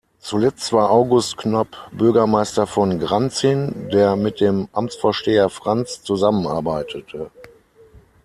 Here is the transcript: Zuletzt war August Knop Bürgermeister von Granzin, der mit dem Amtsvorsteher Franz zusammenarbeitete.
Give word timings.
Zuletzt 0.17 0.73
war 0.73 0.89
August 0.89 1.37
Knop 1.37 1.77
Bürgermeister 1.91 2.65
von 2.65 2.97
Granzin, 2.97 3.87
der 3.93 4.15
mit 4.15 4.39
dem 4.41 4.67
Amtsvorsteher 4.73 5.47
Franz 5.47 6.01
zusammenarbeitete. 6.01 7.29